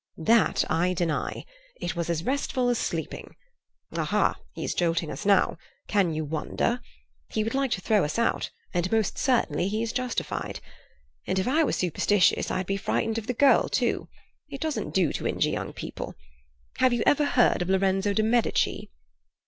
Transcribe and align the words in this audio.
"That 0.25 0.63
I 0.67 0.93
deny. 0.95 1.45
It 1.79 1.95
was 1.95 2.09
as 2.09 2.23
restful 2.25 2.69
as 2.69 2.79
sleeping. 2.79 3.35
Aha! 3.95 4.35
he 4.55 4.63
is 4.63 4.73
jolting 4.73 5.11
us 5.11 5.27
now. 5.27 5.57
Can 5.87 6.11
you 6.11 6.25
wonder? 6.25 6.81
He 7.29 7.43
would 7.43 7.53
like 7.53 7.69
to 7.73 7.81
throw 7.81 8.03
us 8.03 8.17
out, 8.17 8.49
and 8.73 8.91
most 8.91 9.19
certainly 9.19 9.67
he 9.67 9.83
is 9.83 9.93
justified. 9.93 10.59
And 11.27 11.37
if 11.37 11.47
I 11.47 11.63
were 11.63 11.71
superstitious 11.73 12.49
I'd 12.49 12.65
be 12.65 12.77
frightened 12.77 13.19
of 13.19 13.27
the 13.27 13.35
girl, 13.35 13.69
too. 13.69 14.09
It 14.49 14.59
doesn't 14.59 14.95
do 14.95 15.13
to 15.13 15.27
injure 15.27 15.51
young 15.51 15.71
people. 15.71 16.15
Have 16.79 16.93
you 16.93 17.03
ever 17.05 17.25
heard 17.25 17.61
of 17.61 17.69
Lorenzo 17.69 18.11
de 18.13 18.23
Medici?" 18.23 18.89